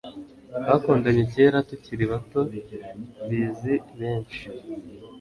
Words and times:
twakundanye 0.61 1.23
kera 1.33 1.57
tukiri 1.69 2.03
bato, 2.11 2.39
bizi 3.29 3.73
benshi 3.99 4.43